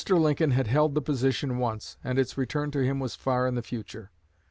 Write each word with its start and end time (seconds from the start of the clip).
Lincoln 0.09 0.49
had 0.49 0.65
held 0.65 0.95
the 0.95 1.01
position 1.03 1.59
once, 1.59 1.95
and 2.03 2.17
its 2.17 2.35
return 2.35 2.71
to 2.71 2.83
him 2.83 2.99
was 2.99 3.13
far 3.13 3.45
in 3.45 3.53
the 3.53 3.61
future. 3.61 4.09